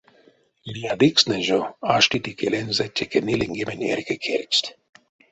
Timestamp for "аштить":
1.95-2.29